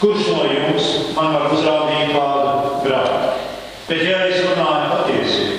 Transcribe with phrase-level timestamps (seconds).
[0.00, 3.34] Kurš no jums man var uzrādīt kādu grāmatu?
[3.86, 5.58] Bet ja es runāju patiesību,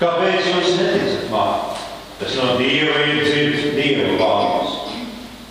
[0.00, 1.76] kāpēc jūs neticat man?
[2.18, 4.74] Tas no Dieva ir dzirds Dieva vārds.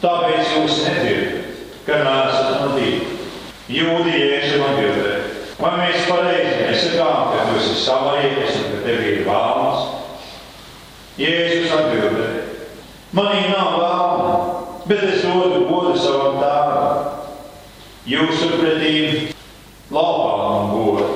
[0.02, 3.13] Tāpēc jūs nedzirdat, ka neesat no Dieva.
[3.71, 5.23] Jūdi Jēzus atbildēja,
[5.59, 9.89] vai mēs pareizi nesakām, ka tu esi savaies un ka tev ir vārds?
[11.19, 12.45] Jēzus atbildēja,
[13.15, 14.39] manī nav vārda,
[14.91, 15.46] bet es dodu.
[18.08, 18.92] Jūsu pretī
[19.92, 21.07] laupām godu,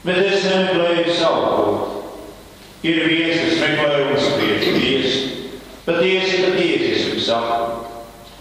[0.00, 1.74] bet es nemeklēju savu.
[2.88, 5.20] Ir viens, kas meklē un spriež tiesu,
[5.84, 7.68] patiesi, patiesi es jums saku.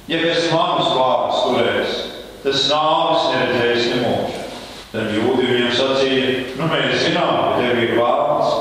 [0.07, 1.99] Ja kas manus vārdus turēs,
[2.45, 4.47] tas nāvis neredzēs nemūžu.
[4.93, 8.55] Tad jūdi viņam sacīja, nu mēs zinām, ka tev ir vārds,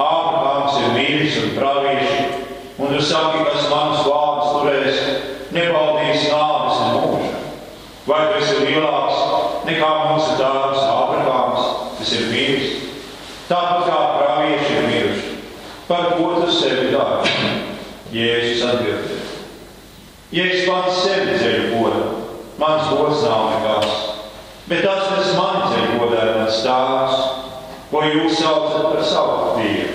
[0.00, 2.18] Ābrahāms ir mīlis un pravieši,
[2.80, 5.08] un tu saki, kas manus vārdus turēs,
[5.52, 6.55] nebaudīs nemūžu.
[8.06, 12.76] Vai tu esi lielāks nekā mūsu tēvs Ābrahāms, kas ir mīlis?
[13.48, 15.32] Tāpat kā pravieši ir miruši.
[15.88, 17.32] Par ko tu sevi dari?
[18.14, 19.24] Jēzus atbildēja.
[20.34, 22.04] Ja es pats sevi ceļu godu,
[22.62, 23.98] mans gods nav nekas.
[24.70, 27.26] Bet tas, kas man ceļu godā, ir mans tēvs,
[27.90, 29.92] ko jūs saucat par savu dievu.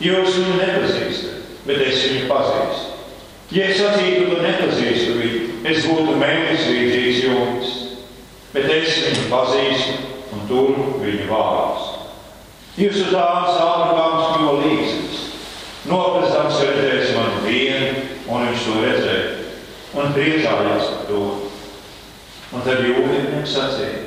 [0.00, 2.86] Jūs viņu nepazīstat, bet es viņu pazīstu.
[3.54, 7.72] Ja es sacītu, ka nepazīstu viņu, es būtu mēnesis līdzīgs jums,
[8.54, 9.96] bet es viņu pazīstu
[10.34, 11.88] un turu viņu vārdus.
[12.80, 15.26] Jūsu dāvāns Ābrahāms kļuva līdzīgs.
[15.90, 19.30] Nopestams redzēs manu vienu, un viņš to redzēja,
[19.96, 21.22] un priecājās par to.
[22.50, 24.00] Un tad jūdzi viņam sacīja,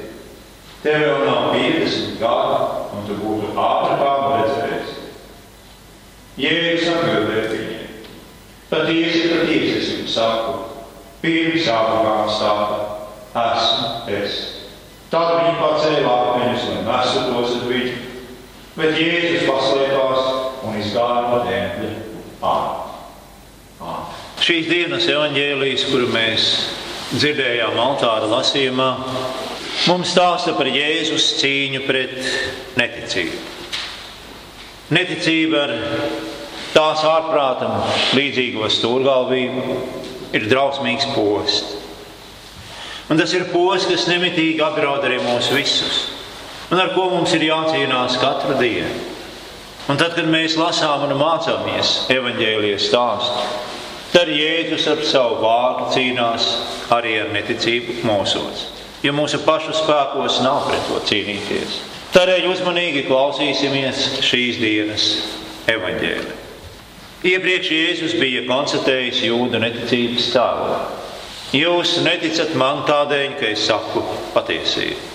[0.83, 2.59] tev vēl nav 50 gadi,
[2.93, 4.99] un tu būtu Ābrahāmu redzējis.
[6.43, 8.05] Jēzus atbildēja viņiem,
[8.71, 10.72] patiesi, patiesi es jums saku,
[11.23, 12.79] pirms Ābrahāms stāta,
[13.39, 14.39] esmu es.
[15.13, 17.93] Tad viņi pacēla akmeņus un nesu tos uz viņu,
[18.75, 20.31] bet Jēzus paslēpās
[20.65, 21.91] un izgāja no tempļa
[22.49, 23.93] ārā.
[24.43, 26.49] Šīs dienas evaņģēlijas, kuru mēs
[27.13, 28.89] dzirdējām altāra lasījumā,
[29.87, 32.17] mums stāsta par Jēzus cīņu pret
[32.79, 33.41] neticību.
[34.93, 35.75] Neticība ar
[36.73, 37.79] tās ārprātam
[38.17, 39.77] līdzīgo stūrgalvību
[40.33, 41.79] ir drausmīgs posts.
[43.11, 46.05] Un tas ir posts, kas nemitīgi apdraud arī mūs visus,
[46.71, 49.11] un ar ko mums ir jācīnās katru dienu.
[49.91, 53.47] Un tad, kad mēs lasām un mācāmies evaņģēlijas stāstu,
[54.13, 56.45] tad Jēzus ar savu vārdu cīnās
[56.95, 58.69] arī ar neticību mūsos,
[59.03, 61.81] jo mūsu pašu spēkos nav pret to cīnīties.
[62.15, 65.09] Tādēļ uzmanīgi klausīsimies šīs dienas
[65.73, 66.42] evaņģēlī.
[67.23, 71.03] Iepriekš Jēzus bija konstatējis jūdu neticības stāvokli.
[71.55, 74.01] Jūs neticat man tādēļ, ka es saku
[74.33, 75.11] patiesību.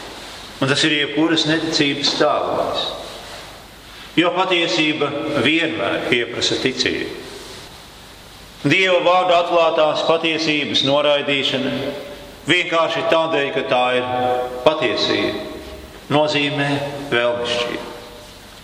[0.62, 2.86] Un tas ir jebkuras neticības stāvoklis.
[4.18, 5.10] Jo patiesība
[5.44, 7.10] vienmēr pieprasa ticību.
[8.64, 11.74] Dieva vārdu atklātās patiesības noraidīšana
[12.48, 14.08] vienkārši tādēļ, ka tā ir
[14.64, 15.44] patiesība,
[16.10, 16.72] nozīmē
[17.12, 17.97] vēlmišķību.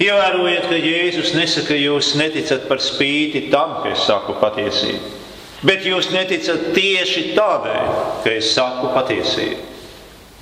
[0.02, 5.12] Ievērojiet, ka Jēzus nesaka, jūs neticat par spīti tam, ka es saku patiesību,
[5.62, 7.92] bet jūs neticat tieši tādēļ,
[8.24, 9.70] ka es saku patiesību.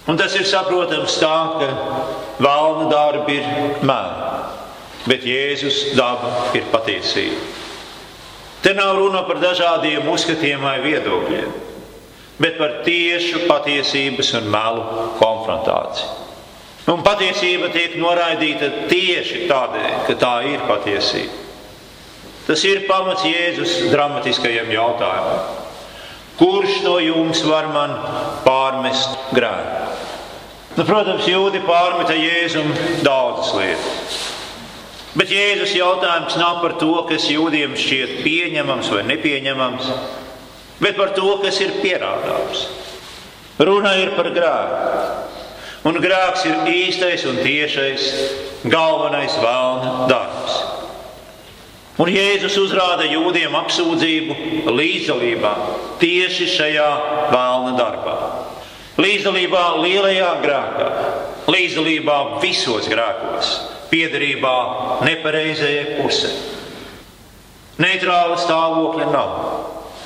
[0.08, 1.68] Un tas ir saprotams tā, ka
[2.42, 4.30] valna darbi ir meli,
[5.04, 7.44] bet Jēzus daba ir patiesība.
[8.62, 11.54] Te nav runa par dažādiem uzskatiem vai viedokļiem,
[12.40, 16.21] bet par tiešu patiesības un melu konfrontāciju.
[16.90, 21.38] Un patiesība tiek noraidīta tieši tādēļ, ka tā ir patiesība.
[22.42, 25.60] Tas ir pamats Jēzus dramatiskajam jautājumam.
[26.40, 27.94] Kurš no jums var man
[28.42, 30.10] pārmest grēku?
[30.72, 32.72] Nu, protams, jūdi pārmeta Jēzum
[33.04, 34.20] daudzas lietas.
[35.12, 39.90] Bet Jēzus jautājums nav par to, kas jūdiem šķiet pieņemams vai nepieņemams,
[40.80, 42.64] bet par to, kas ir pierādāms.
[43.60, 45.31] Runa ir par grēku.
[45.82, 48.04] Un grēks ir īstais un tiešais,
[48.70, 50.60] galvenais vēlna darbs.
[52.02, 55.50] Un Jēzus uzrāda jūdiem apsūdzību līdzdalībā
[56.00, 56.88] tieši šajā
[57.34, 58.14] vēlna darbā.
[59.02, 60.88] Līdzdalībā lielajā grēkā,
[61.50, 63.52] līdzdalībā visos grēkos,
[63.90, 64.56] piederībā
[65.04, 66.32] nepareizajai pusē.
[67.82, 69.36] Neitrāla stāvokļa nav.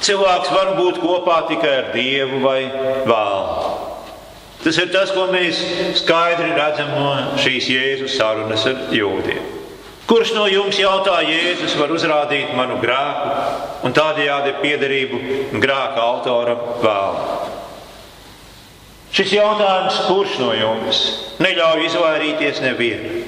[0.07, 2.61] Cilvēks var būt kopā tikai ar dievu vai
[3.09, 3.66] vēlnu.
[4.67, 5.61] Tas ir tas, ko mēs
[6.01, 9.45] skaidri redzam no šīs Jēzus sarunas ar jūdiem.
[10.11, 15.21] Kurš no jums jautā, Jēzus var uzrādīt manu grēku un tādējādi piederību
[15.63, 17.53] grēka autoram vēlnu?
[19.15, 21.05] Šis jautājums, kurš no jums
[21.47, 23.23] neļauj izvairīties nevienu?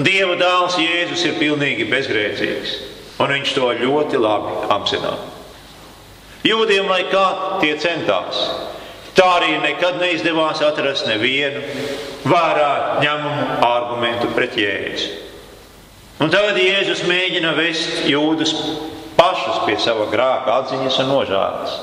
[0.00, 2.72] Dieva dēls Jēzus ir pilnīgi bezgrēcīgs,
[3.20, 5.28] un viņš to ļoti labi apzinās.
[6.48, 7.26] Jūdiem, lai kā
[7.60, 8.40] tie centās,
[9.18, 11.62] tā arī nekad neizdevās atrast nevienu
[12.28, 15.10] vērā ņemumu argumentu pret Jēzu.
[16.22, 18.54] Un tagad Jēzus mēģina vest jūdus
[19.18, 21.76] pašus pie sava grāka atziņas un nožēlas.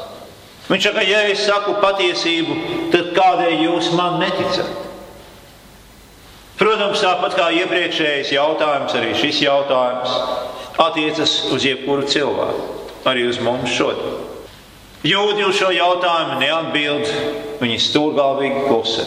[0.65, 2.55] Viņš saka, ja es saku patiesību,
[2.93, 4.71] tad kādēļ jūs man neticat?
[6.55, 10.15] Protams, tāpat kā iepriekšējais jautājums, arī šis jautājums
[10.81, 12.63] attiecas uz jebkuru cilvēku,
[13.11, 14.24] arī uz mums šodien.
[15.05, 17.11] Jūdzi uz šo jautājumu neatbild,
[17.61, 19.05] viņi stūrgalvīgi klusē.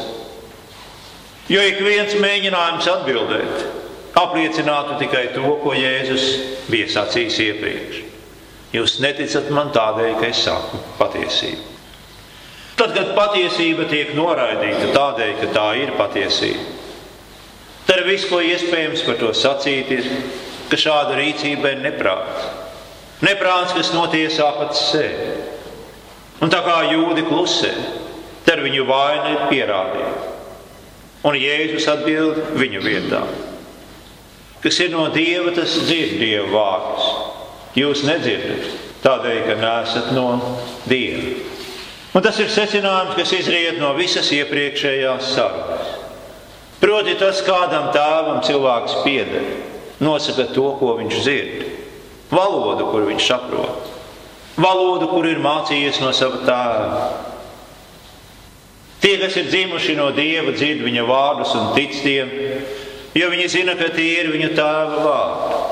[1.49, 3.67] Jo ik viens mēģinājums atbildēt
[4.19, 6.27] apliecinātu tikai to, ko Jēzus
[6.71, 8.01] bija sacījis iepriekš.
[8.75, 11.77] Jūs neticat man tādēļ, ka es saku patiesību.
[12.79, 16.79] Tad, kad patiesība tiek noraidīta tādēļ, ka tā ir patiesība,
[17.89, 20.09] Tad viss, ko iespējams par to sacīt, ir,
[20.69, 22.51] ka šāda rīcība ir neprāts.
[23.25, 25.31] Neprāts, kas notiesā pats sevi.
[26.39, 27.73] Un tā kā jūdi klusē,
[28.47, 30.35] tad viņu vaina ir pierādīta.
[31.27, 33.25] Un Jēzus atbild viņu vietā.
[34.63, 37.09] Kas ir no Dieva, tas dzird Dieva vārdus.
[37.79, 38.71] Jūs nedzirdat,
[39.05, 40.29] tādēļ, ka neesat no
[40.91, 41.35] Dieva.
[42.17, 45.93] Un tas ir secinājums, kas izriet no visas iepriekšējās sarunas.
[46.79, 49.45] Proti, tas, kādam tēvam cilvēks pieder,
[50.03, 51.65] nosaka to, ko viņš dzird,
[52.31, 53.98] valodu, kur viņš saprot,
[54.59, 57.07] valodu, kur ir mācījies no sava tēva.
[58.99, 62.33] Tie, kas ir dzimuši no dieva, dzird viņa vārdus un tic tiem,
[63.15, 65.65] jo viņi zina, ka tie ir viņa tēva vārdi.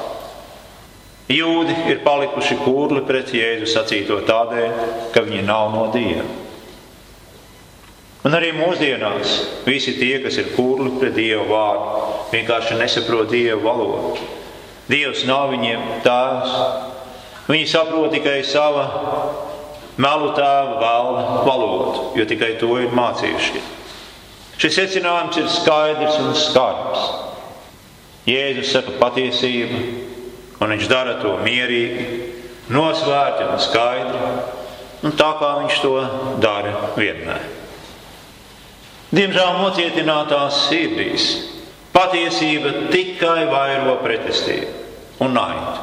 [1.36, 4.82] Jūdi ir palikuši kurli pret Jēzu sacīto tādēļ,
[5.14, 6.26] ka viņi nav no dieva.
[8.26, 12.00] Un arī mūsdienās visi tie, kas ir kurli pret Dieva vārdu,
[12.32, 14.24] vienkārši nesaprot Dieva valodu.
[14.90, 16.56] Dievs nav viņiem tēvs.
[17.46, 18.86] Viņi saprot tikai sava
[20.02, 23.72] melu tēva vēlna valodu, jo tikai to ir mācījušies.
[24.56, 27.06] Šis secinājums ir skaidrs un skarbs.
[28.26, 29.80] Jēzus saka patiesību,
[30.58, 32.06] un viņš dara to mierīgi,
[32.74, 34.30] nosvērti un skaidri,
[35.06, 35.92] un tā kā viņš to
[36.42, 37.44] dara vienmēr.
[39.14, 41.28] Diemžēl nocietinātās sirdīs
[41.94, 45.75] patiesība tikai vairo pretestību un naidu.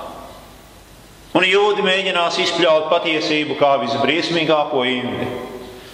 [1.34, 5.28] Un jūdi mēģinās izpļaut patiesību kā visbriesmīgāko indi.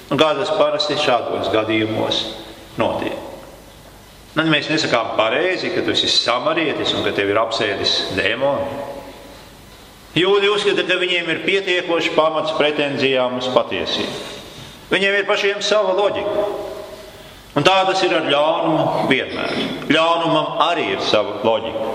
[0.09, 2.23] Un kā tas parasti šādos gadījumos
[2.81, 3.15] notiek.
[4.35, 8.67] Tad mēs nesakām pareizi, ka tu esi samarietis un ka tev ir apsēdis dēmoni.
[10.17, 14.37] Jūdi uzskata, ka viņiem ir pietiekoši pamats pretenzijām uz patiesību.
[14.89, 16.45] Viņiem ir pašiem sava loģika.
[17.57, 19.53] Un tā tas ir ar ļaunumu vienmēr.
[19.93, 21.91] Ļaunumam arī ir sava loģika.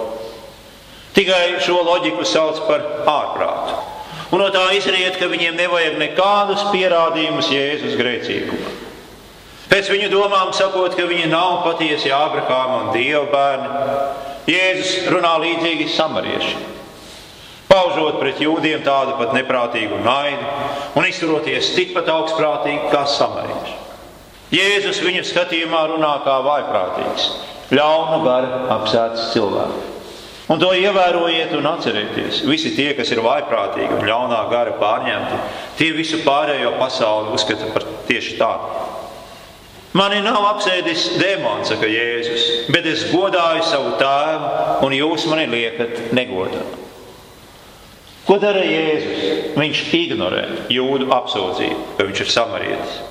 [1.14, 3.76] Tikai šo loģiku sauc par ārprātu.
[4.34, 8.80] Un no tā izriet, ka viņiem nevajag nekādus pierādījumus Jēzus grēcīgumam.
[9.70, 13.94] Pēc viņu domām sakot, ka viņi nav patiesi Ābrahāma un Dieva bērni,
[14.50, 16.66] Jēzus runā līdzīgi samariešiem.
[17.70, 20.50] Paužot pret jūdiem tādu pat neprātīgu naidu
[20.98, 23.80] un izturoties tikpat augstprātīgi kā samarieši.
[24.54, 27.32] Jēzus viņu skatījumā runā kā vaiprātīgs,
[27.74, 29.93] ļauna gara apsēts cilvēks.
[30.52, 32.42] Un to ievērojiet un atcerieties.
[32.44, 35.38] Visi tie, kas ir vaiprātīgi un ļaunā gara pārņemti,
[35.78, 38.82] tie visu pārējo pasauli uzskata par tieši tādu.
[39.96, 44.48] Mani nav apsēdis dēmons, saka Jēzus, bet es godāju savu tēvu,
[44.84, 46.64] un jūs mani liekat negodā.
[48.26, 49.54] Ko dara Jēzus?
[49.54, 53.02] Viņš ignorē jūdu apsūdzību, ka viņš ir samarietis.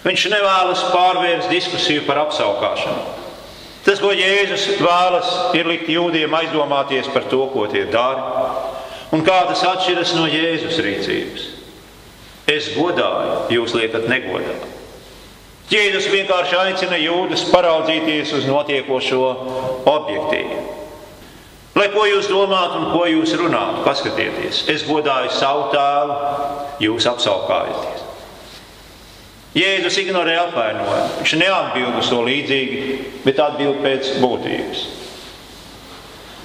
[0.00, 3.29] Viņš nevēlas pārvērst diskusiju par apskaukšanu.
[3.84, 8.50] Tas, ko Jēzus vēlas, ir likt jūdiem aizdomāties par to, ko tie dara,
[9.14, 11.46] un kā tas atšķiras no Jēzus rīcības.
[12.50, 14.58] Es godāju, jūs liekat negodā.
[15.70, 19.22] Jēzus vienkārši aicina jūdus paraudzīties uz notiekošo
[19.86, 20.60] objektīvu.
[21.78, 26.16] Lai ko jūs domājat un ko jūs runājat, paskatieties, es godāju savu tēvu,
[26.82, 27.99] jūs apskaukājaties.
[29.56, 31.08] Jēzus ignorē apvainojumu.
[31.20, 34.84] Viņš neatbild uz to līdzīgi, bet atbild pēc būtības.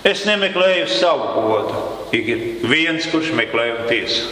[0.06, 1.84] Es nemeklēju savu godu,
[2.14, 4.26] ir viens, kurš meklē un tiesa.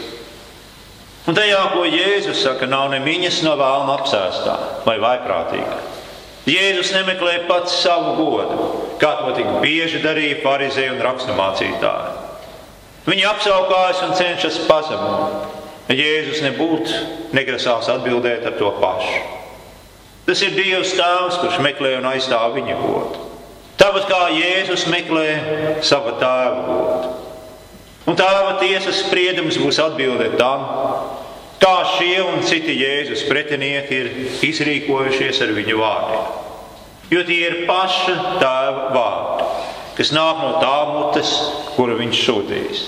[1.30, 5.80] Un tajā, ko Jēzus saka, nav nemiņas no vēlna apsēstā vai vaiprātīgā.
[6.50, 8.66] Jēzus nemeklē pats savu godu,
[9.00, 12.18] kā to tik bieži darīja farizēji un raksturmācītāji.
[13.08, 15.63] Viņi apsaukājas un cenšas pazemot.
[15.92, 19.18] Jēzus nebūtu negrasās atbildēt ar to pašu.
[20.24, 23.26] Tas ir Dievs Tēvs, kurš meklē un aizstāv viņa godu.
[23.76, 25.28] Tāpat kā Jēzus meklē
[25.84, 27.12] sava tēva godu.
[28.08, 30.64] Un tēva tiesas spriedums būs atbilde tam,
[31.60, 34.10] kā šie un citi Jēzus pretinieki ir
[34.48, 36.26] izrīkojušies ar viņu vārdiem.
[37.12, 39.48] Jo tie ir paša tēva vārdi,
[40.00, 41.36] kas nāk no tā mutes,
[41.76, 42.84] kuru viņš sūtīs.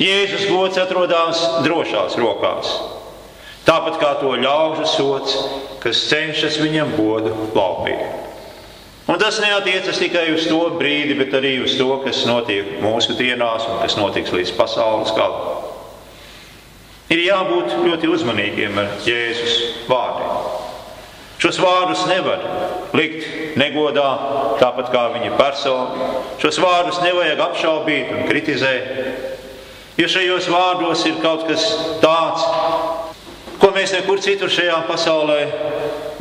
[0.00, 2.70] Jēzus gods atrodas drošās rokās,
[3.66, 5.34] tāpat kā to ļaužu sots,
[5.82, 8.00] kas cenšas viņam godu laupīt.
[9.10, 13.66] Un tas neatiecas tikai uz to brīdi, bet arī uz to, kas notiek mūsu dienās
[13.68, 15.66] un kas notiks līdz pasaules galam.
[17.10, 19.56] Ir jābūt ļoti uzmanīgiem ar Jēzus
[19.90, 20.60] vārdiem.
[21.40, 22.44] Šos vārdus nevar
[22.96, 24.08] likt negodā,
[24.60, 26.08] tāpat kā viņa persona.
[26.40, 29.29] Šos vārdus nevajag apšaubīt un kritizēt,
[30.00, 31.66] jo šajos vārdos ir kaut kas
[32.00, 32.46] tāds,
[33.60, 35.40] ko mēs nekur citur šajā pasaulē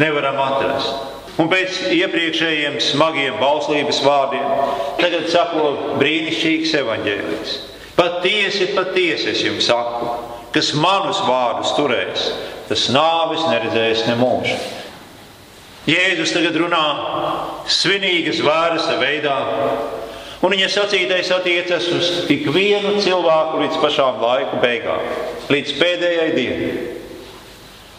[0.02, 1.08] nevaram atrast.
[1.40, 4.48] Un pēc iepriekšējiem smagiem bauslības vārdiem
[5.00, 5.70] tagad sako
[6.02, 7.54] brīnišķīgs evaņģēlijs.
[7.96, 10.12] Patiesi, patiesi es jums saku,
[10.56, 12.28] kas manus vārdus turēs,
[12.68, 14.60] tas nāvis neredzēs ne mūžu.
[15.90, 16.84] Jēzus tagad runā
[17.72, 19.38] svinīgas vārdas veidā,
[20.44, 25.04] un viņa sacītais attiecas uz ikvienu cilvēku līdz pašām laiku beigām,
[25.52, 26.72] līdz pēdējai dienai.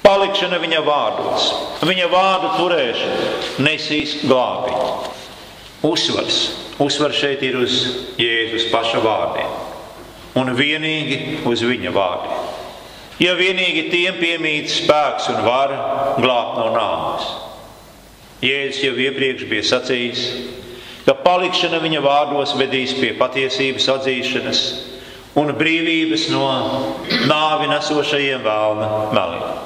[0.01, 1.51] Palikšana viņa vārdos,
[1.87, 4.89] viņa vārdu turēšana nesīs glābiņu.
[5.87, 6.39] Uzsvars,
[6.83, 7.77] uzsvars šeit ir uz
[8.21, 9.53] Jēzus paša vārdiem
[10.41, 12.49] un vienīgi uz viņa vārdiem.
[13.21, 17.31] Ja vienīgi tiem piemīt spēks un vara glābt no nāves.
[18.41, 20.23] Jēzus jau iepriekš bija sacījis,
[21.11, 24.59] ka palikšana viņa vārdos vedīs pie patiesības atzīšanas
[25.41, 26.43] un brīvības no
[27.27, 29.57] nāvi nesošajiem vēlna meliem.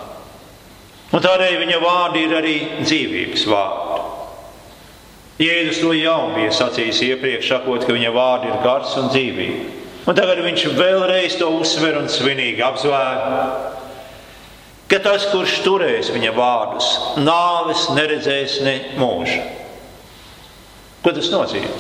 [1.13, 3.99] Un tādēļ viņa vārdi ir arī dzīvības vārdi.
[5.45, 9.67] Jēzus to jau bija sacījis iepriekš, sakot, ka viņa vārdi ir gars un dzīvība.
[10.09, 13.21] Un tagad viņš vēlreiz to uzsver un svinīgi apzvēr,
[14.89, 16.89] ka tas, kurš turēs viņa vārdus,
[17.21, 19.54] nāves neredzēs ne mūžu.
[21.05, 21.73] Ko tas nozīmē?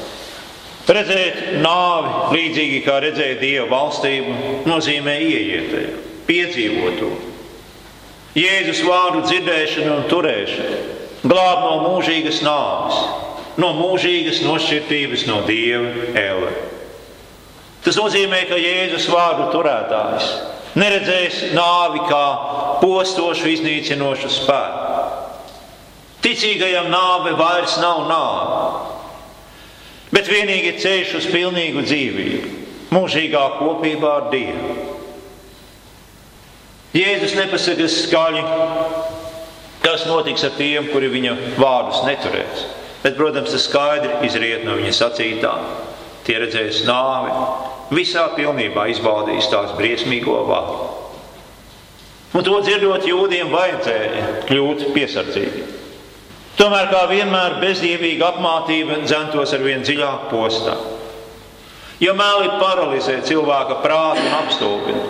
[0.85, 4.35] Redzēt nāvi līdzīgi kā redzēt dievu valstību,
[4.69, 5.95] nozīmē ieiet tajā,
[6.29, 7.09] piedzīvot to.
[8.37, 10.79] Jēzus vārdu dzirdēšana un turēšana
[11.25, 13.01] glāb no mūžīgas nāves,
[13.57, 16.53] no mūžīgas nošķirtības no Dieva ēle.
[17.85, 20.29] Tas nozīmē, ka Jēzus vārdu turētājs
[20.77, 22.25] neredzēs nāvi kā
[22.83, 24.83] postošu, iznīcinošu spēku.
[26.25, 28.94] Ticīgajam nāve vairs nav nāve,
[30.15, 32.53] bet vienīgi ceļš uz pilnīgu dzīvību,
[32.95, 34.77] mūžīgā kopībā ar Dievu.
[36.95, 38.43] Jēzus nepasaka skaļi,
[39.83, 42.67] kas notiks ar tiem, kuri viņa vārdus neturēs.
[43.03, 45.55] Bet, protams, tas skaidri izriet no viņa sacītā.
[46.25, 47.35] Tie redzēs nāvi,
[47.93, 50.87] visā pilnībā izbaudīs tās briesmīgo vārdu.
[52.35, 55.84] Un to dzirdot, jūdiem vajadzēja kļūt piesardzīgiem.
[56.55, 60.77] Tomēr, kā vienmēr, bezdievīga apmācība dzentos ar vien dziļāku postā.
[62.03, 65.05] Jo meli paralizē cilvēka prātu un apstulbina.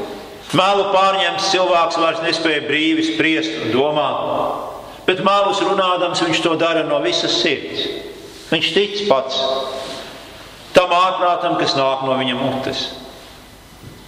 [0.55, 4.19] Melu pārņemts cilvēks vairs nespēja brīvi spriest un domāt,
[5.09, 7.89] bet melus runādams viņš to dara no visas sirds.
[8.53, 9.41] Viņš tic pats
[10.75, 12.85] tam ārprātam, kas nāk no viņa mutes.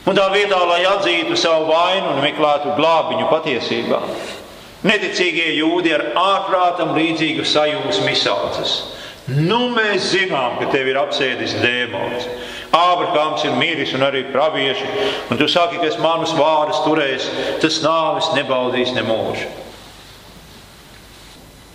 [0.07, 3.99] Un tā vietā, lai atzītu savu vainu un meklētu glābiņu patiesībā,
[4.87, 8.77] neticīgie jūdi ar ārprātam līdzīgu sajūsmu izsaucas.
[9.27, 12.29] Nu, mēs zinām, ka tev ir apsēdis dēmons.
[12.77, 14.87] Ābrahāms ir miris un arī pravieši,
[15.33, 17.27] un tu saki, ka es manus vārdus turēs,
[17.63, 19.49] tas nāvis nebaudīs ne mūžu.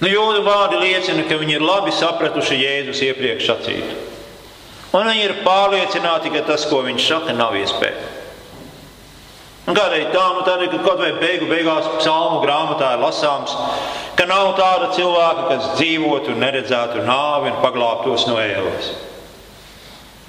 [0.01, 4.00] Nu, jūdu vārdi liecina, ka viņi ir labi sapratuši Jēzus iepriekš sacītu.
[4.98, 8.20] Un viņi ir pārliecināti, ka tas, ko viņš saka, nav iespējams.
[9.70, 13.53] Un kādēļ tā, nu tādēļ, ka kaut vai beigu beigās psalmu grāmatā ir lasāms,
[14.18, 18.91] ka nav tāda cilvēka, kas dzīvotu un neredzētu nāvi un paglābtos no ēles.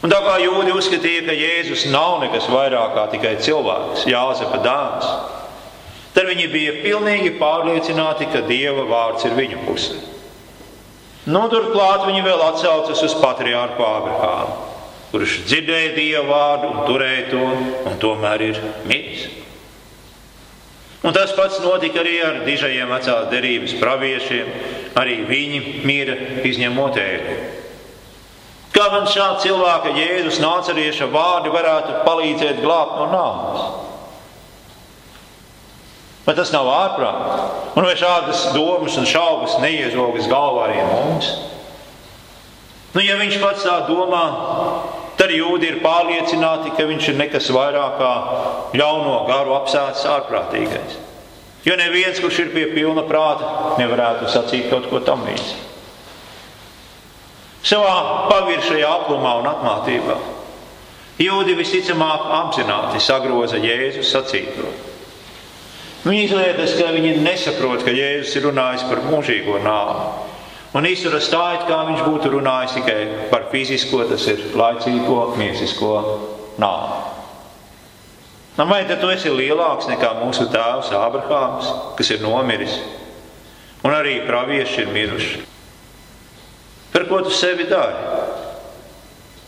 [0.03, 5.07] Un tā kā jūdzi uzskatīja, ka Jēzus nav nekas vairāk kā tikai cilvēks, Jāzepa dāns,
[6.13, 10.01] tad viņi bija pilnīgi pārliecināti, ka Dieva vārds ir viņu pusē.
[11.31, 14.57] Nu, turklāt viņi vēl atsaucas uz patriārku Ābrahāmu,
[15.13, 17.45] kurš dzirdēja Dieva vārdu un turēja to,
[17.87, 18.59] un tomēr ir
[18.91, 19.12] miris.
[21.03, 24.53] Un tas pats notika arī ar dižajiem vecās derības praviešiem.
[24.99, 26.15] Arī viņi mīra
[26.47, 27.39] izņemot ēdu.
[28.73, 33.65] Kā man šāda cilvēka Jēzus nācerieša vārdi varētu palīdzēt glābt no nāves?
[36.23, 37.75] Vai tas nav ārprāts?
[37.75, 41.33] Un vai šādas domas un šaubas neiezogas galvā arī mums?
[42.93, 44.23] Nu, ja viņš pats tā domā,
[45.23, 48.13] tad jūdi ir pārliecināti, ka viņš ir nekas vairāk kā
[48.75, 50.99] ļauno garu apsēsts ārprātīgais.
[51.63, 55.69] Jo neviens, kurš ir pie pilna prāta, nevarētu sacīt kaut ko tam līdzīgu.
[57.63, 60.17] Savā paviršajā aplumā un atmātībā
[61.23, 64.73] jūdi visticamāk apzināti sagroza Jēzus sacīto.
[66.03, 70.22] Viņi izliekas, ka viņi nesaprot, ka Jēzus ir runājis par mūžīgo nāvi.
[70.73, 75.91] Un izturas tā, it kā viņš būtu runājis tikai par fizisko, tas ir laicīgo, miesisko
[76.63, 77.01] nāvi.
[78.57, 82.79] Nu, vai tad tu esi lielāks nekā mūsu tēvs Ābrahāms, kas ir nomiris,
[83.85, 85.45] un arī pravieši ir miruši?
[86.93, 88.11] Par ko tu sevi dari?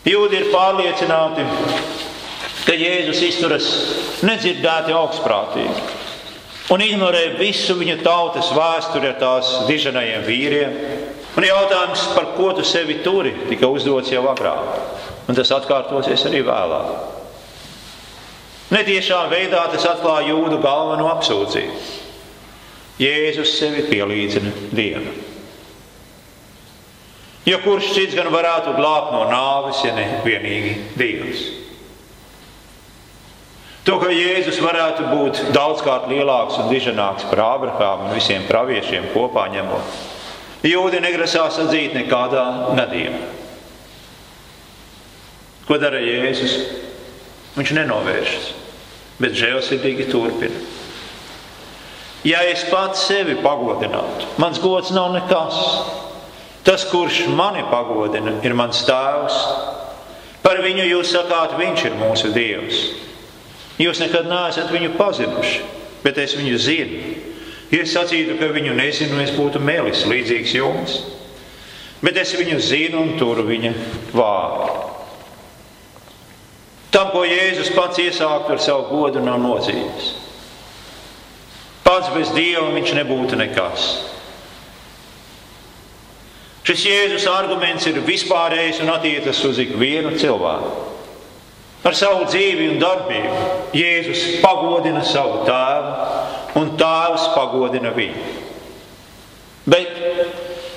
[0.05, 1.45] Jūdi ir pārliecināti,
[2.65, 3.69] ka Jēzus izturas
[4.25, 6.03] nedzirdēti augstprātīgi
[6.73, 10.77] un ignorē visu viņa tautas vēsturi ar tās diženajiem vīriem.
[11.35, 14.79] Un jautājums, par ko tu sevi turi, tika uzdots jau agrāk,
[15.27, 16.93] un tas atkārtosies arī vēlāk.
[18.71, 21.81] Netiešā veidā tas atklāja jūdu galveno apsūdzību.
[22.99, 25.11] Jēzus sevi pielīdzina Dievam.
[27.45, 31.43] Jo kurš cits gan varētu glābt no nāves, ja ne vienīgi Dievs?
[33.85, 39.45] To, ka Jēzus varētu būt daudzkārt lielāks un diženāks par Ābrahāmu un visiem praviešiem kopā
[39.53, 39.99] ņemot,
[40.69, 42.45] jūdi negrasās atzīt nekādā
[42.77, 43.23] gadījumā.
[45.65, 46.55] Ko dara Jēzus?
[47.55, 48.47] Viņš nenovēršas,
[49.23, 50.59] bet žēlsirdīgi turpina.
[52.25, 55.59] Ja es pats sevi pagodinātu, mans gods nav nekas.
[56.65, 59.35] Tas, kurš mani pagodina, ir mans tēvs.
[60.41, 62.79] Par viņu jūs sakāt, viņš ir mūsu dievs.
[63.81, 65.61] Jūs nekad neesat viņu pazinuši,
[66.01, 67.14] bet es viņu zinu.
[67.75, 70.99] Ja es sacītu, ka viņu nezinu, es būtu melis līdzīgs jums.
[71.99, 73.73] Bet es viņu zinu un turu viņa
[74.15, 74.67] vārdu.
[76.95, 80.13] Tam, ko Jēzus pats iesāktu ar savu godu, nav nozīmes.
[81.83, 83.89] Pats bez Dieva viņš nebūtu nekas.
[86.65, 90.71] Šis Jēzus arguments ir vispārējs un attiecas uz ikvienu cilvēku.
[91.85, 96.14] Ar savu dzīvi un darbību Jēzus pagodina savu tēvu,
[96.55, 98.25] un tēvs pagodina viņu.
[99.65, 99.95] Bet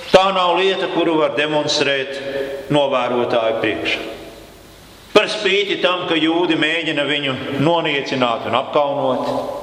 [0.09, 4.05] tā nav lieta, kuru var demonstrēt novērotāju priekšā.
[5.13, 9.57] Par spīti tam, ka jūdi mēģina viņu noniecināt un apkaunot,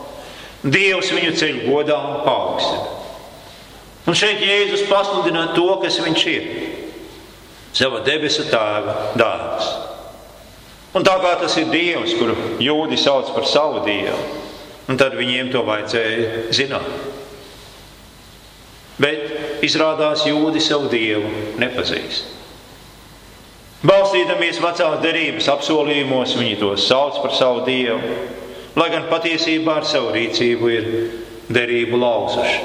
[0.66, 2.94] Dievs viņu ceļ godā un paaugstina.
[4.06, 6.48] Un šeit Jēzus pasludina to, kas viņš ir-
[7.78, 9.68] sava debesu tēva dārsts.
[10.94, 14.45] Un tā kā tas ir Dievs, kuru jūdi sauc par savu Dievu,
[14.86, 16.88] un tad viņiem to vajadzēja zināt.
[19.02, 21.28] Bet izrādās jūdi savu Dievu
[21.60, 22.32] nepazīst.
[23.86, 28.16] Balstīdamies vecās derības apsolījumos, viņi to sauc par savu dievu,
[28.74, 30.88] lai gan patiesībā ar savu rīcību ir
[31.52, 32.62] derību lauzuši.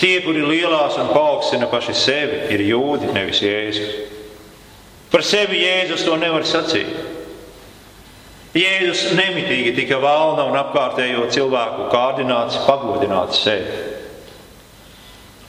[0.00, 3.96] Tie, kuri lielās un paaugstina paši sevi, ir jūdi, nevis jēzus.
[5.10, 6.88] Par sevi Jēzus to nevar sacīt.
[8.50, 13.76] Jēzus nemitīgi tika valna un apkārtējo cilvēku kārdināts, pagodināts sevi.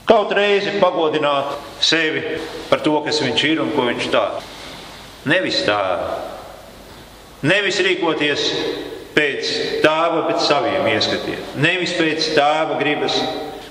[0.06, 2.22] Kaut reizi pagodināt sevi
[2.70, 4.22] par to, kas viņš ir un ko viņš tā.
[5.30, 5.82] Nevis tā.
[7.42, 8.46] Nevis rīkoties
[9.16, 11.42] pēc tēva, bet saviem ieskatiem.
[11.62, 13.18] Nevis pēc tēva gribas,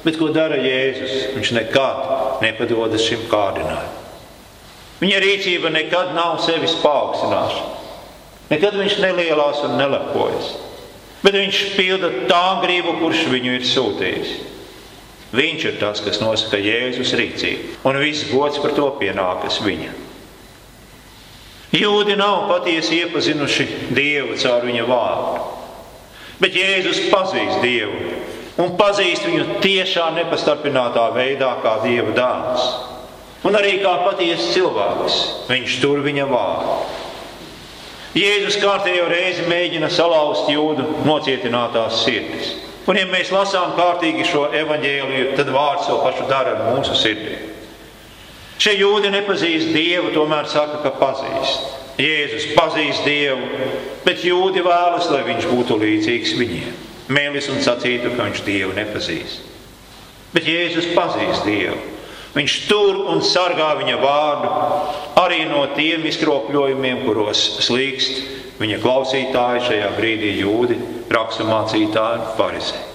[0.03, 1.35] bet ko dara Jēzus.
[1.37, 3.99] Viņš nekad nepadodas šim kārdinājumam.
[5.01, 7.80] Viņa rīcība nekad nav sevis paaugstināšana.
[8.51, 10.53] Nekad viņš nelielās un nelepojas.
[11.21, 14.31] Bet viņš pilda tā gribu, kurš viņu ir sūtījis.
[15.31, 19.95] Viņš ir tas, kas nosaka Jēzus rīcību, un viss gods par to pienākas viņam.
[21.71, 25.45] Jūdi nav patiesi iepazinuši Dievu caur viņa vārdu,
[26.41, 28.17] bet Jēzus pazīst Dievu
[28.59, 32.65] un pazīst viņu tiešā nepastarpinātā veidā kā Dieva dēls.
[33.47, 36.75] Un arī kā patiesa cilvēks, viņš tur viņa vārdu.
[38.11, 42.49] Jēzus kārtējo reizi mēģina salauzt jūdu nocietinātās sirdis.
[42.89, 47.37] Un, ja mēs lasām kārtīgi šo evaņģēliju, tad vārds to pašu dara ar mūsu sirdī.
[48.61, 51.77] Šie jūdi nepazīst Dievu, tomēr saka, ka pazīst.
[52.01, 53.47] Jēzus pazīst Dievu,
[54.03, 56.75] bet jūdi vēlas, lai viņš būtu līdzīgs viņiem.
[57.11, 59.47] Mēlis un sacītu, ka viņš Dievu nepazīst.
[60.35, 61.79] Bet Jēzus pazīst Dievu.
[62.31, 64.51] Viņš tur un sargā viņa vārdu
[65.19, 68.21] arī no tiem izkropļojumiem, kuros slīkst
[68.61, 70.77] viņa klausītāji šajā brīdī jūdi
[71.11, 72.87] raksturmācītāji un farizēji.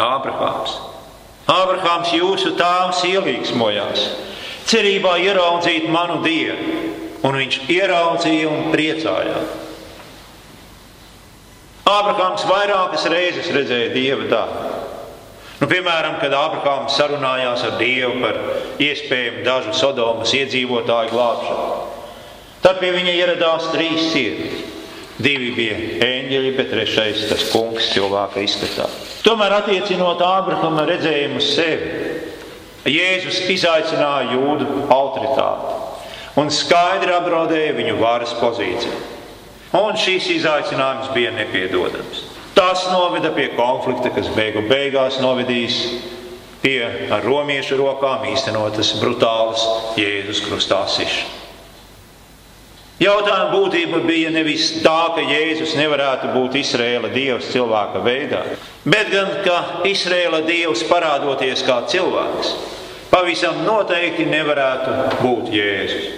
[0.00, 0.76] Ābrahāms.
[1.50, 4.04] Ābrahāms jūsu tēvs ielīgsmojās,
[4.70, 6.84] cerībā ieraudzīt manu dievu,
[7.26, 9.56] un viņš ieraudzīja un priecājās.
[11.90, 14.79] Ābrahāms vairākas reizes redzēja dieva darbu.
[15.60, 18.38] Nu, piemēram, kad Ābrahāms sarunājās ar Dievu par
[18.80, 21.66] iespējamu dažu Sodomas iedzīvotāju glābšanu.
[22.64, 24.78] Tad pie viņa ieradās trīs sievietes.
[25.20, 28.86] Divi bija eņģeļi, bet trešais tas kungs cilvēka izskatā.
[29.20, 31.90] Tomēr attiecinot Ābrahama redzējumu uz sevi,
[32.88, 39.00] Jēzus izaicināja jūdu autoritāti un skaidri apdraudēja viņu varas pozīciju.
[39.76, 42.29] Un šīs izaicinājums bija nepiedodams.
[42.54, 45.82] Tas noveda pie konflikta, kas beigu beigās novedīs
[46.60, 46.80] pie
[47.12, 49.62] ar romiešu rokām īstenotas brutālas
[49.98, 51.36] Jēzus krustā sišanas.
[53.00, 58.42] Jautājuma būtība bija nevis tā, ka Jēzus nevarētu būt Izraēla dievs cilvēka veidā,
[58.84, 62.52] bet gan, ka Izraēla dievs parādoties kā cilvēks,
[63.08, 66.10] pavisam noteikti nevarētu būt Jēzus.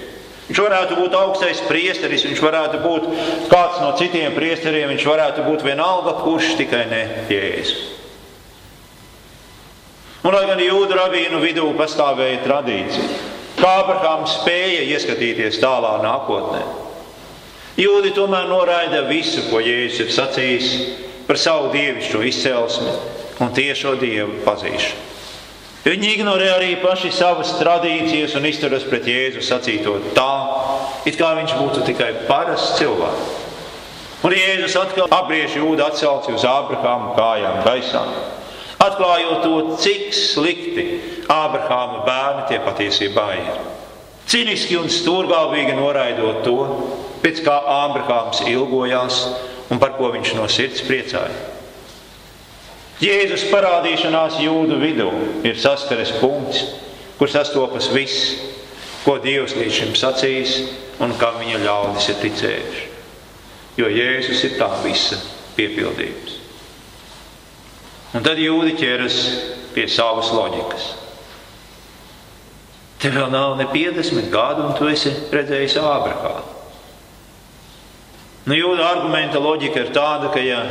[0.48, 3.04] Viņš varētu būt augstais priesteris, viņš varētu būt
[3.50, 7.90] kāds no citiem priesteriem, viņš varētu būt vienalga, kurš tikai ne Jēzus.
[10.22, 13.06] Un, lai gan jūdu rabīnu vidū pastāvēja tradīcija,
[13.58, 16.60] kā Abrahams spēja ieskatīties tālā nākotnē,
[17.78, 20.74] jūdi tomēr noraida visu, ko Jēzus ir sacījis
[21.26, 22.98] par savu dievišķo izcelsmi
[23.42, 25.11] un tiešo dievu pazīšanu.
[25.82, 30.34] Viņi ignorē arī paši savas tradīcijas un izturas pret Jēzu sacīto tā,
[31.10, 33.40] it kā viņš būtu tikai parasts cilvēks.
[34.22, 38.02] Un Jēzus atkal apgriež jūdu atsauci uz Ābrahāma kājām gaisā,
[38.78, 40.84] atklājot to, cik slikti
[41.26, 43.56] Ābrahāma bērni tie patiesībā ir.
[44.30, 46.58] Ciniski un stūrgalvīgi noraidot to,
[47.26, 49.24] pēc kā Ābrahāms ilgojās
[49.74, 51.51] un par ko viņš no sirds priecājās.
[53.02, 55.08] Jēzus parādīšanās jūdu vidū
[55.48, 56.62] ir saskares punkts,
[57.18, 58.36] kur sastopas viss,
[59.02, 60.52] ko Dievs līdz šim sacījis
[61.02, 62.86] un kam viņa ļaudis ir ticējuši.
[63.80, 65.18] Jo Jēzus ir tā visa
[65.56, 66.38] piepildījums.
[68.12, 69.18] Un tad jūdi ķeras
[69.74, 70.88] pie savas loģikas.
[73.02, 76.51] Tev vēl nav ne 50 gadu, un tu esi redzējis Ābrahāmu.
[78.42, 80.64] Nu, jūda argumenta loģika ir tāda, ka, ja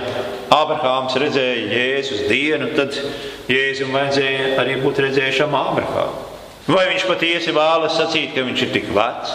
[0.51, 2.97] Abrahāms redzēja Jēzus dienu, tad
[3.47, 6.27] Jēzum vajadzēja arī būt redzējušam Abrahāmu.
[6.67, 9.31] Vai viņš patiesi vēlas sacīt, ka viņš ir tik vecs?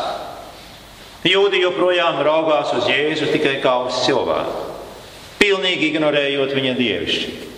[1.26, 4.68] Jūdi joprojām raugās uz Jēzu tikai kā uz cilvēku,
[5.40, 7.52] pilnīgi ignorējot viņa dievišķību.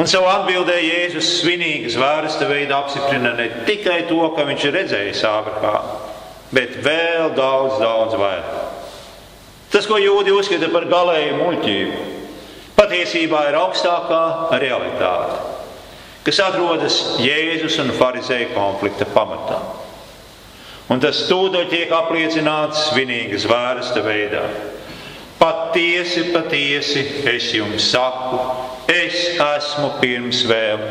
[0.00, 5.26] Un savā atbildē Jēzus svinīgas vērsta veidā apstiprina ne tikai to, ka viņš ir redzējis
[5.34, 5.98] Ābrahāmu,
[6.54, 8.69] bet vēl daudz, daudz vairāk.
[9.70, 12.06] Tas, ko jūdzi uzskata par galēju muļķību,
[12.74, 14.22] patiesībā ir augstākā
[14.58, 15.36] realitāte,
[16.26, 19.60] kas atrodas Jēzus un Pharizēju konflikta pamatā.
[20.90, 24.42] Un tas tūdaļ tiek apliecināts svinīgas vērsta veidā.
[25.38, 28.40] Patiesi, patiesi es jums saku,
[28.90, 30.82] es esmu pirms vēl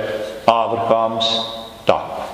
[0.49, 1.27] Ābrahāms
[1.85, 2.29] tapa.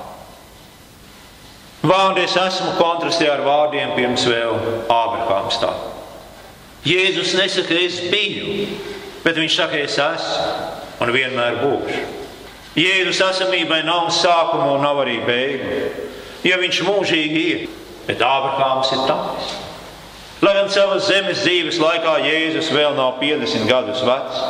[1.86, 4.56] Vārdi es esmu kontrastē ar vārdiem pirms vēl
[4.86, 5.95] Ābrahāms tapa.
[6.86, 8.68] Jēzus nesaka, es biju,
[9.24, 12.02] bet viņš saka, es esmu un vienmēr būšu.
[12.76, 15.78] Jēzus esamībai nav sākuma un nav arī beigu,
[16.46, 17.64] jo viņš mūžīgi ir,
[18.06, 19.56] bet Ābrahāms ir tāds.
[20.44, 24.44] Lai gan savas zemes dzīves laikā Jēzus vēl nav 50 gadus vecs,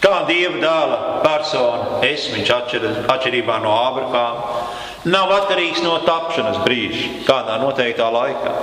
[0.00, 4.64] kā Dieva dēla persona, es viņš atšķirībā no Ābrahāma,
[5.10, 8.56] nav atkarīgs no tapšanas brīža, kādā noteiktā laikā.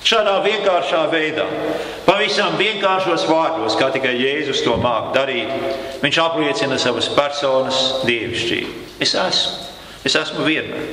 [0.00, 1.44] Šādā vienkāršā veidā,
[2.06, 5.50] pavisam vienkāršos vārdos, kā tikai Jēzus to māca darīt,
[6.00, 8.72] viņš apliecina savas personas dievišķību.
[9.04, 9.58] Es esmu,
[10.08, 10.88] es esmu vienmēr.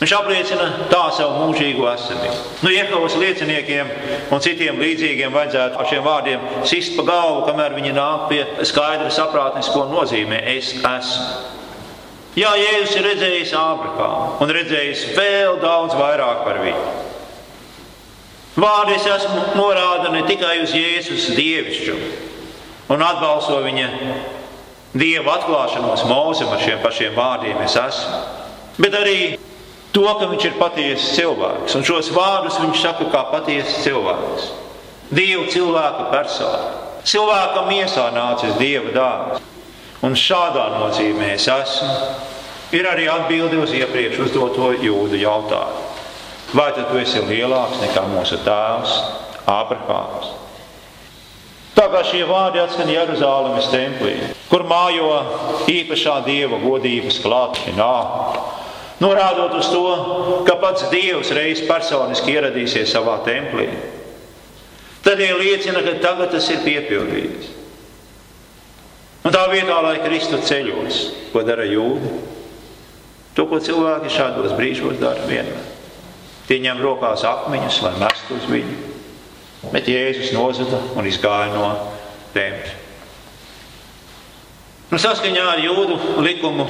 [0.00, 2.36] Viņš apliecina tā savu mūžīgo esamību.
[2.64, 3.90] Nu, Jehovas lieciniekiem
[4.32, 9.12] un citiem līdzīgiem vajadzētu ar šiem vārdiem sist pa galvu, kamēr viņi nāk pie skaidra
[9.12, 11.28] saprātnes, ko nozīmē es esmu.
[12.38, 17.09] Jā, Jēzus ir redzējis Ābrahāmu un redzējis vēl daudz vairāk par viņu.
[18.58, 22.10] Vārdi es esmu norāda ne tikai uz Jēzus dievišķumu
[22.90, 23.86] un atbalsto viņa
[24.98, 28.18] dieva atklāšanos mūzim ar šiem pašiem vārdiem es esmu,
[28.82, 29.18] bet arī
[29.94, 31.76] to, ka viņš ir patiesa cilvēks.
[31.78, 34.50] Un šos vārdus viņš saka kā patiesa cilvēks.
[35.10, 36.74] Dievu cilvēka persona.
[37.06, 39.46] Cilvēkam miesā nācis dieva dārsts.
[40.06, 41.94] Un šādā nozīmē es esmu,
[42.72, 45.89] ir arī atbildi uz iepriekš uzdoto jūdu jautājumu.
[46.50, 48.94] Vai tad tu esi lielāks nekā mūsu tēvs
[49.50, 50.32] Ābrahāms?
[51.76, 54.16] Tā kā šie vārdi atskan Jeruzalemes templī,
[54.50, 55.12] kur mājo
[55.70, 57.94] īpašā dieva godības klātienā,
[59.00, 59.84] norādot uz to,
[60.48, 63.70] ka pats Dievs reiz personiski ieradīsies savā templī.
[65.06, 67.56] Tad ir liecina, ka tagad tas ir piepildījies.
[69.24, 71.00] Un tā vietā, lai Kristu ceļos,
[71.32, 72.16] ko dara jūdi,
[73.38, 75.69] to, ko cilvēki šādos brīžos dara vienmēr.
[76.50, 78.76] Tie ņem rokās akmeņus, lai mestu uz viņu,
[79.70, 81.70] bet Jēzus nozada un izgāja no
[82.34, 82.76] tempļa.
[84.90, 86.66] Nu, saskaņā ar jūdu likumu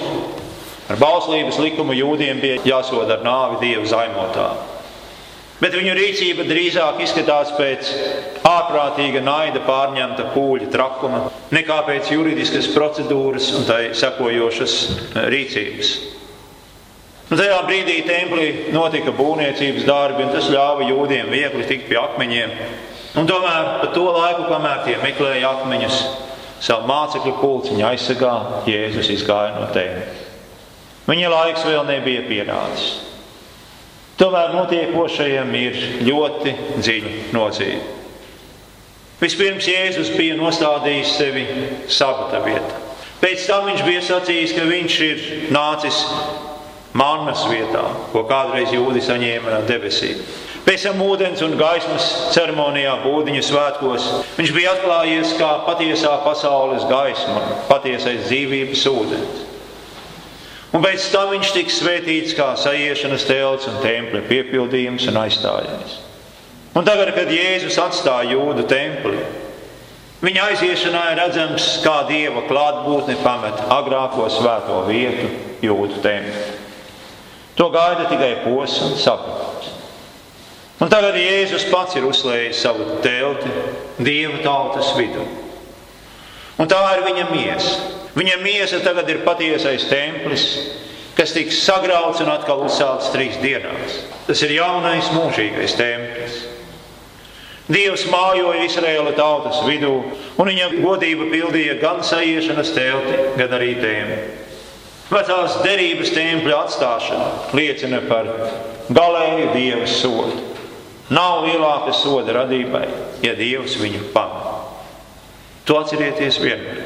[0.90, 4.49] Ar bauslības likumu jūdiem bija jāsoda ar nāvi dievu zaimotā.
[5.61, 7.90] Bet viņu rīcība drīzāk izskatās pēc
[8.49, 11.21] ārprātīga naida pārņemta pūļa trakuma,
[11.55, 15.93] nekā pēc juridiskas procedūras un tai sekojošas eh, rīcības.
[17.31, 22.57] Un tajā brīdī templī notika būvniecības darbi, un tas ļāva jūdiem viegli tikt pie akmeņiem.
[23.21, 26.01] Un tomēr pa to laiku, kamēr tie meklēja akmeņus,
[26.62, 28.33] savu mācekļu pulciņu aizsargā,
[28.66, 30.27] Jēzus izgāja no tempļa.
[31.11, 32.90] Viņa laiks vēl nebija pienācis.
[34.19, 37.81] Tomēr notiekošajam ir ļoti dziļa nozīme.
[39.23, 41.47] Vispirms Jēzus bija nostādījis sevi
[41.93, 42.79] sabata vietā.
[43.21, 45.99] Pēc tam viņš bija sacījis, ka viņš ir nācis
[46.96, 50.22] mannas vietā, ko kādreiz jūdi saņēma no debesīm.
[50.61, 57.40] Pēc tam ūdens un gaismas ceremonijā, būdiņu svētkos, viņš bija atklājies kā patiesā pasaules gaisma,
[57.70, 59.46] patiesais dzīvības ūdens.
[60.76, 65.96] Un pēc tam viņš tiks svētīts kā sajiešanas telts un tempļa piepildījums un aizstājējs.
[66.79, 69.16] Un tagad, kad Jēzus atstāja jūdu templi,
[70.22, 75.33] viņa aiziešanā ir redzams, kā dieva klātbūtne pamet agrāko svēto vietu
[75.64, 76.60] jūdu templi.
[77.61, 79.68] To gaida tikai pos un saprāts.
[80.81, 83.51] Un tagad Jēzus pats ir uzlējis savu telti
[84.01, 85.27] dieva tautas vidū.
[86.57, 87.75] Un tā ir viņa miesa.
[88.16, 90.46] Viņa miesa tagad ir patiesais templis,
[91.18, 94.01] kas tiks sagrauts un atkal uzcelts trīs dienās.
[94.25, 96.40] Tas ir jaunais mūžīgais templis.
[97.70, 99.92] Dievs mājoja Izraēla tautas vidū,
[100.40, 104.23] un viņa godība pildīja gan sajiešanas telti, gan arī tēmu.
[105.11, 108.29] Vecās derības tempļa atstāšana liecina par
[108.94, 110.37] galēju Dieva sodu.
[111.11, 112.85] Nav lielāka soda radībai,
[113.25, 114.46] ja Dievs viņu pamet.
[115.66, 116.81] To atcerieties vienmēr.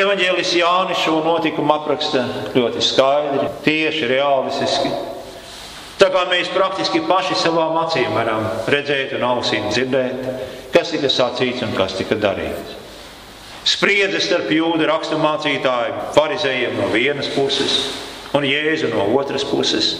[0.00, 4.92] Evanģēlis Jānis šo notikumu apraksta ļoti skaidri, tieši realistiski.
[6.00, 10.22] Tā kā mēs praktiski paši savām acīm varam redzēt un ausīm dzirdēt,
[10.72, 12.79] kas tika sacīts un kas tika darīts.
[13.68, 17.76] Spriedze starp jūdu raksturmācītājiem, farizējiem no vienas puses
[18.36, 19.92] un jēzu no otras puses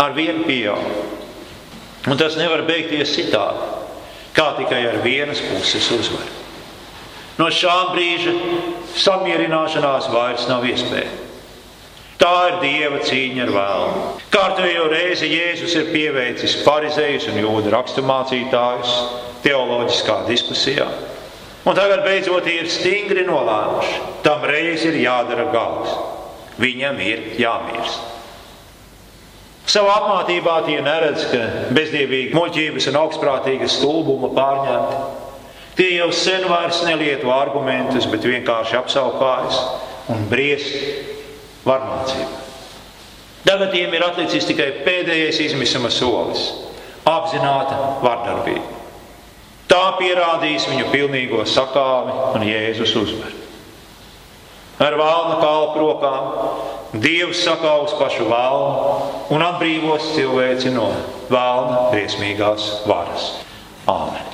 [0.00, 0.82] ar vienu pieaug.
[2.10, 3.66] Un tas nevar beigties citādi,
[4.34, 6.38] kā tikai ar vienas puses uzvaru.
[7.38, 8.32] No šā brīža
[9.00, 11.28] samierināšanās vairs nav iespējama.
[12.20, 14.00] Tā ir dieva cīņa ar vēlmu.
[14.34, 18.96] Kārtējo reizi Jēzus ir pieveicis farizējus un jūdu raksturmācītājus
[19.46, 20.88] teoloģiskā diskusijā.
[21.68, 25.92] Un tagad beidzot ir stingri nolēmuši, tam reiz ir jādara gals.
[26.60, 28.06] Viņam ir jāmirst.
[29.70, 35.20] Savā apmācībā tie neredz, ka bezdievīgi muļķības un augstprātīgas stulbuma pārņemti
[35.80, 39.60] Tie jau sen vairs nelieto argumentus, bet vienkārši apsaukājas
[40.12, 40.74] un briest
[41.64, 42.40] varmācību.
[43.46, 46.50] Tagad tiem ir atlicis tikai pēdējais izmisuma solis-
[47.16, 48.79] apzināta vardarbība.
[49.70, 53.38] Tā pierādīs viņu pilnīgo sakāvi un Jēzus uzvaru.
[54.80, 58.96] Ar vēlna kalpu rokām Dievs sakaus pašu vēlnu
[59.36, 60.88] un atbrīvos cilvēci no
[61.30, 63.30] vēlna briesmīgās varas.
[63.86, 64.29] Āmen!